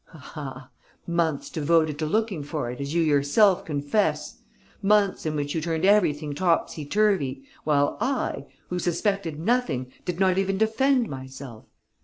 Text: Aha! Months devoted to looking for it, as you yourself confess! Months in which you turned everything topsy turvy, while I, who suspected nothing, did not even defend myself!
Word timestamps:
Aha! 0.15 0.71
Months 1.05 1.51
devoted 1.51 1.99
to 1.99 2.07
looking 2.07 2.41
for 2.41 2.71
it, 2.71 2.81
as 2.81 2.91
you 2.95 3.03
yourself 3.03 3.63
confess! 3.63 4.41
Months 4.81 5.27
in 5.27 5.35
which 5.35 5.53
you 5.53 5.61
turned 5.61 5.85
everything 5.85 6.33
topsy 6.33 6.87
turvy, 6.87 7.43
while 7.65 7.97
I, 8.01 8.47
who 8.69 8.79
suspected 8.79 9.39
nothing, 9.39 9.93
did 10.03 10.19
not 10.19 10.39
even 10.39 10.57
defend 10.57 11.07
myself! 11.07 11.65